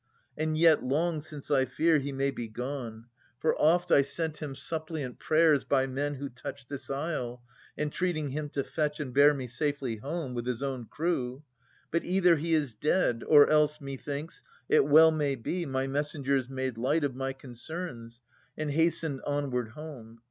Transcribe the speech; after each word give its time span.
And 0.35 0.57
yet 0.57 0.83
long 0.83 1.21
since 1.21 1.51
I 1.51 1.65
fear 1.65 1.99
he 1.99 2.11
may 2.11 2.31
be 2.31 2.47
gone. 2.47 3.05
For 3.39 3.55
oft 3.61 3.91
I 3.91 4.01
sent 4.01 4.37
him 4.37 4.55
suppliant 4.55 5.19
prayers 5.19 5.63
by 5.63 5.85
men 5.85 6.15
Who 6.15 6.27
touched 6.27 6.69
this 6.69 6.89
isle, 6.89 7.43
entreating 7.77 8.29
him 8.29 8.49
to 8.53 8.63
fetch 8.63 8.99
And 8.99 9.13
bear 9.13 9.31
me 9.35 9.45
safely 9.45 9.97
home 9.97 10.33
with 10.33 10.47
his 10.47 10.63
own 10.63 10.85
crew. 10.85 11.43
But 11.91 12.03
either 12.03 12.37
he 12.37 12.55
is 12.55 12.73
dead, 12.73 13.23
or 13.27 13.47
else, 13.47 13.79
methinks. 13.79 14.41
It 14.67 14.85
well 14.87 15.11
may 15.11 15.35
be, 15.35 15.67
my 15.67 15.85
messengers 15.85 16.49
made 16.49 16.79
light 16.79 17.03
Of 17.03 17.13
my 17.13 17.31
concerns, 17.31 18.21
and 18.57 18.71
hastened 18.71 19.21
onward 19.27 19.73
home. 19.73 20.19